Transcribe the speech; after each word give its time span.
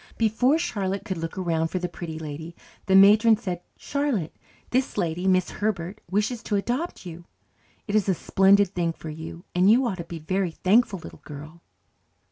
Before 0.17 0.57
Charlotte 0.57 1.05
could 1.05 1.19
look 1.19 1.37
around 1.37 1.67
for 1.67 1.77
the 1.77 1.87
Pretty 1.87 2.17
Lady 2.17 2.55
the 2.87 2.95
matron 2.95 3.37
said, 3.37 3.61
"Charlotte, 3.77 4.35
this 4.71 4.97
lady, 4.97 5.27
Miss 5.27 5.51
Herbert, 5.51 6.01
wishes 6.09 6.41
to 6.41 6.55
adopt 6.55 7.05
you. 7.05 7.25
It 7.87 7.93
is 7.93 8.09
a 8.09 8.15
splendid 8.15 8.69
thing 8.69 8.93
for 8.93 9.11
you, 9.11 9.45
and 9.53 9.69
you 9.69 9.85
ought 9.85 9.97
to 9.99 10.03
be 10.03 10.17
a 10.17 10.21
very 10.21 10.49
thankful 10.49 10.97
little 10.97 11.21
girl." 11.23 11.61